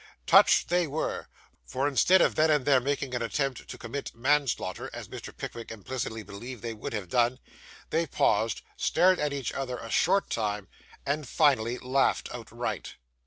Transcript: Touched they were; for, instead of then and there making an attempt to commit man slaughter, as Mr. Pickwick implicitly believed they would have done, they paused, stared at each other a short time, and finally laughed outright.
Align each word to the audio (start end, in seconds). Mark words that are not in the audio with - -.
Touched 0.25 0.69
they 0.69 0.87
were; 0.87 1.27
for, 1.63 1.87
instead 1.87 2.23
of 2.23 2.33
then 2.33 2.49
and 2.49 2.65
there 2.65 2.79
making 2.79 3.13
an 3.13 3.21
attempt 3.21 3.67
to 3.67 3.77
commit 3.77 4.15
man 4.15 4.47
slaughter, 4.47 4.89
as 4.93 5.07
Mr. 5.07 5.31
Pickwick 5.37 5.69
implicitly 5.71 6.23
believed 6.23 6.63
they 6.63 6.73
would 6.73 6.91
have 6.93 7.07
done, 7.07 7.37
they 7.91 8.07
paused, 8.07 8.63
stared 8.75 9.19
at 9.19 9.31
each 9.31 9.51
other 9.53 9.77
a 9.77 9.91
short 9.91 10.31
time, 10.31 10.67
and 11.05 11.27
finally 11.27 11.77
laughed 11.77 12.29
outright. 12.33 12.95